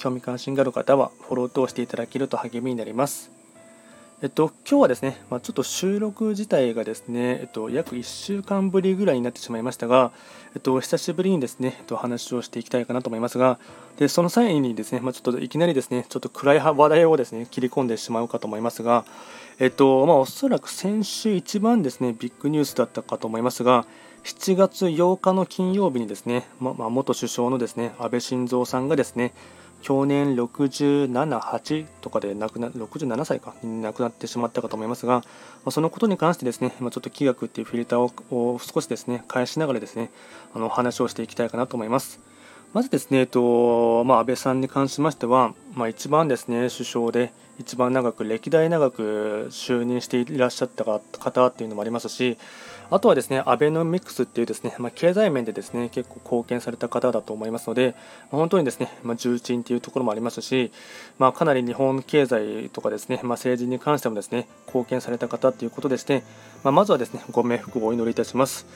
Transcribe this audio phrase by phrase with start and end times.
[0.00, 3.30] 興味関心がある方はフォローとしていただけると励みになります。
[4.22, 10.12] えっと、今日はですね、まあ、ちょっと収録自体がですね、えっと、約1週間ぶりぐらいになってしまいましたが、
[10.54, 13.58] えっと、久しぶりにですね、えっと、話をしていきたいかなと思いますが、
[13.98, 19.06] でその際にですね、まあ、ちょっといきなりですね、ちょっと暗い話題をですね、切り込んでしまうかと思いますが、
[19.58, 23.86] えっと、まあ、おそらく先週一番ですね、ビッグニュースだったかと思いますが、
[24.24, 29.32] 7月8日の金曜日にですね、まあ、元首相のですね、安倍晋三さんがですね、
[29.82, 35.22] 去年67、8とかで亡くな67歳かに亡くなってしまったかと思いますが、
[35.64, 38.00] まそのことに関してですね、まちょっと気学っていうフィルター
[38.34, 40.10] を少しですね返しながらですね
[40.54, 42.20] あの話をしていきたいかなと思います。
[42.72, 52.38] まずですね、えっとまあ、安倍さんに関しましては、まあ、一番ですね首相で一番長く歴代長く就任していらっしゃった方っていうのもありますし、
[52.90, 57.94] あとはですね、アベノミクスっていうですね、まあ、経済面でですね、結構貢献された方だと思いますので、
[58.30, 60.72] 本当にですね、まあ、重鎮っていうところもありますし、
[61.18, 66.24] まあ、かなり日本経済とかですね、ま政治に関してもですね、貢献された方ということでして、
[66.64, 68.66] ままずはですね、ご冥福をお祈りいたします。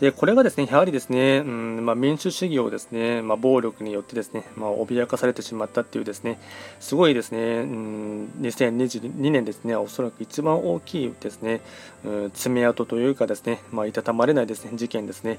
[0.00, 6.38] でこれがですねやはりですね、うんまあ、民主主義をですね、まあ、暴力によってですね、まあ、脅かされてしまったっていうですね
[6.78, 11.60] すごいですね、うん、2022年ですねおそらく一番大きいですね、
[12.04, 15.38] うん、爪痕というかですね、まあ、いたたまれないですね事件ですね。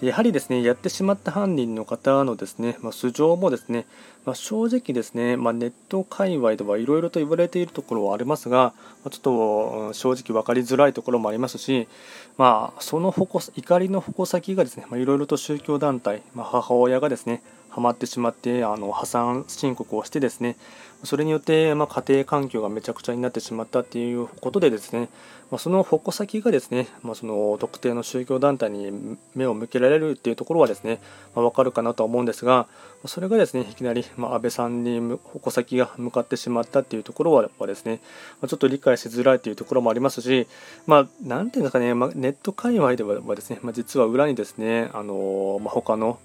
[0.00, 3.86] でやはりですねやってしまった犯人の方のですね、まあ、素性もですね、
[4.24, 11.86] まあ、正直ですね、まあ、ネット界隈ではいろいろと言われているところはありますが、まあ、ちょっと正直分かりづらいところもありますし、
[12.38, 20.56] まあ、その矛怒りの矛先がですねいろいろと宗教団体、まあ、母親がですねはまってしまってあの破産申告をしてですね
[21.04, 25.08] それによって、ま、家庭環境がめちゃくちゃになってしまったっていうことでですね、
[25.50, 31.00] ま、その矛先がですね、ま、その特定の宗教団体に目を向けられるっていうところはですね、
[31.34, 32.66] まあ、分かるかなとは思うんですが
[33.06, 38.00] それがですねいきなり、ま、安倍さんに矛先が向かってしまったっていうところはですね、
[38.42, 40.46] ま、ちょっと理解しづらいというところもありますし、
[40.86, 46.18] まあ、なんていうんですかね、ま、ネット界隈ではですね、ま、実は裏にですね、あのま、他の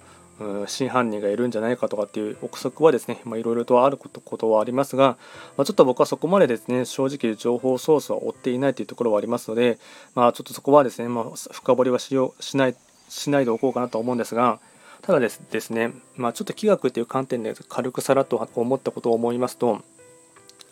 [0.66, 5.16] 真犯人がいるんじゃないかとかっていう憶測はですねいろいろとあることはありますが、
[5.56, 9.78] まあ、ちょっと僕はそこまでですね正直情報ソースは追っていないというところはありますので、
[10.14, 12.76] まあ、ちょっとそこはですね、まあ、深掘りはしようしない
[13.08, 14.58] しないでおこうかなと思うんですが
[15.02, 19.82] ただですですね、まあ、ちょっと気学という観点で軽くさらっと思ったことを思いますと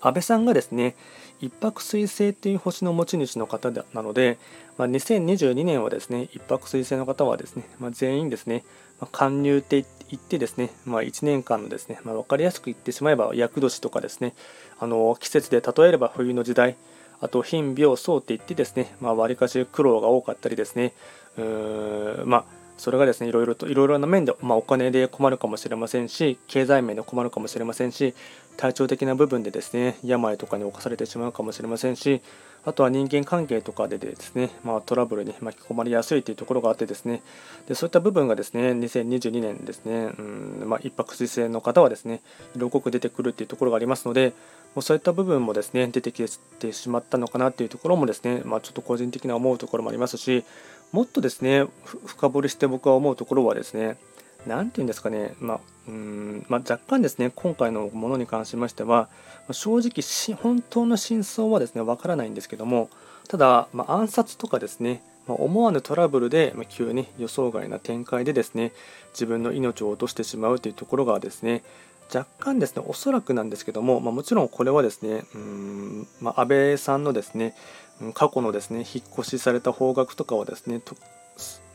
[0.04, 0.94] 安倍さんがですね
[1.40, 4.38] 一泊水星っていう星の持ち主の方なので、
[4.76, 8.64] まあ、2022年はですね一泊水星の方はですね、まあ、全員ですね、
[9.00, 14.34] まあ、貫入って言ってですね、まあ、1年間のですね、まあ、分かりやすく言ってしまえば厄年とかですね
[14.78, 16.76] あの季節で例えれば冬の時代
[17.20, 20.92] あと貧病層って言ってですねわり、あ、かし苦労が多かったりですね
[21.38, 28.14] うーまあそれがですねいろいろといろいろな面で、まあ、お金で困るかもしれませんし経済面で困るかもしれませんし
[28.56, 32.20] 体調的な部分でですね病とかに侵されてしまうかもしれませんし
[32.66, 37.22] あとは人間関係とかでですね、まあ、トラブルに巻き込まれやすいというところがあってですね
[37.68, 42.22] でそういった部分がですね2022年ですね、うんまあ、一泊水星の方はですね
[42.56, 44.32] 色濃く出てくるというところがありますので
[44.74, 46.24] もうそういった部分もですね出てき
[46.58, 50.44] てしまったのかなというところもですね、まあ、ちょっと個人的には思うところもありますし
[50.94, 51.66] もっとですね
[52.06, 53.96] 深掘りして僕は思うところはですね
[54.46, 59.08] 何て言うんですかね、まあうんまあ、若干ですね今回のものに関しましては
[59.50, 62.90] 正直本当の真相はですねわからないんですけども
[63.26, 68.70] ただ、まあ、暗殺とかですね、まあ、思わぬトラブルで、まあ、急に予想外な展開でですね
[69.14, 71.64] 自分の命を落としてしまうというところがですね
[72.14, 77.54] 若干ですねおそらくなんですけども、まあ、もちろんこれはですねうん、まあ、安倍さんのですね
[78.14, 80.80] 過去のですね引っ越しされた方角とかはですね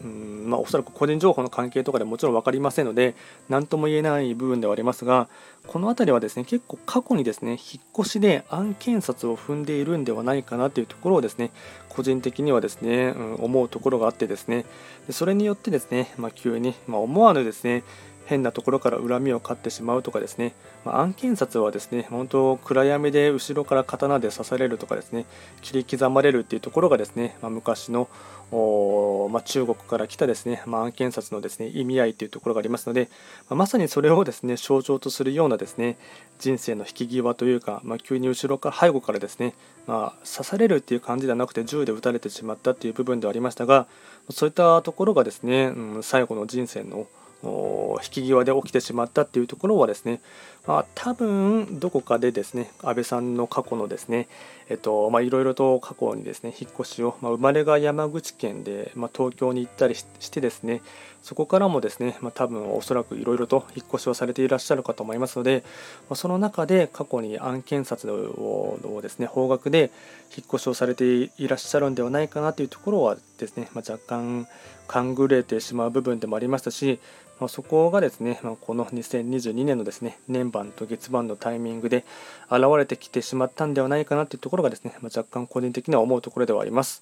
[0.02, 3.16] うんまあ、おそらく個人情報の関係とかでもちろん分かりませんので
[3.50, 5.28] 何とも言えない部分ではありますが
[5.68, 11.52] この辺りはですね結構過去にですね引っ越しで案件札を踏んでいるんではないかなというところをですね
[11.90, 14.66] 個人的にはですね、うん、思うところがあってですね
[15.10, 17.84] それによってですね、まあ、急に、まあ、思わぬですね
[18.30, 20.54] 変なところから恨みを買ってしまうとかですね、
[20.86, 25.26] まあ、案件札はですね本当暗闇で後ろから刀で刺されるとかですね。
[25.64, 28.08] 切り刻まれるっていうところがですね、まあ、昔の
[28.52, 33.08] まあ、中国から来たですね、まあ、案件札のですね意味合いというところがありますので、
[33.48, 35.98] まあ、まさにそれをですね象徴とするようなですね
[36.40, 39.54] 人生の引き際というか、ま急に後ろから背後からですね、
[39.86, 43.86] まあ刺されるっていう感じではなくて銃で撃たれてしまったっていう部分ではありましたが
[44.32, 47.08] そういったところがですね、うん、最後の人生の
[47.44, 50.22] 引き際で起きてしまったっていうところはですね、
[50.68, 54.28] まあ、多分どこかでですね安倍さんの過去のですね
[54.70, 60.82] えっとまあいろいろと過去にですね引っ越しを、まあ、生まれが山口県で、まあ、東京に行ったりしてですね
[61.24, 65.64] そこからもですね、まあ、多分おそらくいろいろと引っ越しをされていらっしゃるかと思いますので、
[66.10, 69.92] まあ、その中で過去に案件札をですね方角で
[70.36, 74.48] 引っ越しをされていらっしゃるんではないかなというところはですね、まあ、若干
[74.88, 77.00] 勘ぐれてしまう部分でもありましたし、
[77.40, 82.06] まあ、そこがですね、まあ、この2022年のですね年番と月番のタイミングで
[82.52, 87.02] 現れてきてしまったんではないかなというところがですね、まあ、若干個人的には思うところではあります。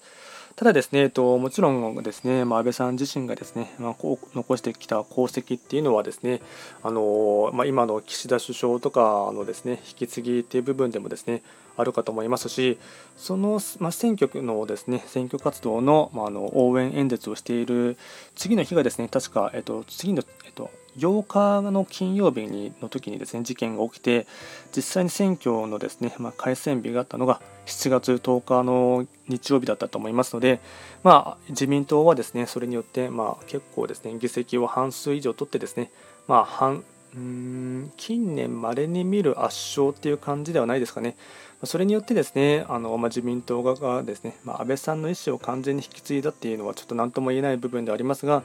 [0.58, 6.40] ただですね、えっと、もちろんですね、まあ、安倍さん自身がですね、まあ、こう残してきた功績っていうのはですね、
[6.82, 11.42] あのまあ、今の岸田首相とかのですね、引き継ぎっていう部分でもですね、
[11.76, 12.76] あるかと思いますし、
[13.16, 17.96] その、まあ、選挙のですね、選挙活動の,、まあ、あの応援演説をしている
[18.34, 24.26] 次の日がですね、確か、えっと、次の、えっと、8日の金曜日にの時にですね事件が起きて
[24.74, 30.60] 実際に選挙のですね、まあ、改選日があったのが7月10日の日曜日だったと思いますので、
[31.04, 35.90] まあ、自民党はですねそれによって、まあ、結構ですね議席を半数以上取ってですね、
[36.26, 36.84] まあ、半
[37.14, 41.16] うん近年まれに見る圧勝っていう感じではないですかね。
[41.64, 48.42] それによってですねあの、まあ、自民党側がですね、まあ、安倍さんの意思を完全に引き継いだっていうのはちょっと何とも言えない部分ではありますが、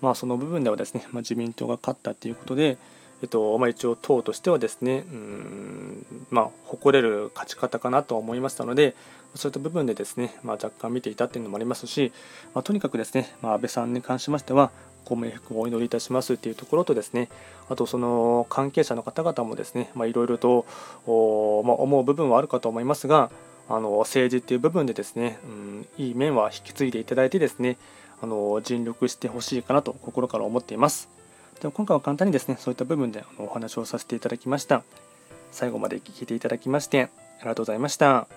[0.00, 2.78] まあ、その部分ではですね、まあ、自民党が勝ったということで、
[3.22, 8.94] えっとまあ、一応党としてはですねうん、まあ、誇れる勝ち方かなと思いましたので
[9.34, 12.12] そういった部分でですね、まあ、若干見ていたというのもありますし、
[12.54, 14.70] まあ、とにかくですね、まあ、安倍さんに関しましては
[15.04, 17.28] ご冥福をお祈りいたしますというところとですね
[17.68, 20.66] あとその関係者の方々もですねいろいろと
[21.06, 23.30] お、まあ、思う部分はあるかと思いますが
[23.68, 27.76] あの政治っていう部分でですね、うん、いい面は引き継いでいただいてですね
[28.22, 31.17] あの尽力してほしいかなと心から思っています。
[31.60, 34.82] で今回は簡単にですね、そういった部分でお話をさせていただきました。
[35.50, 37.08] 最後まで聞いていただきまして
[37.40, 38.28] ありがとうございました。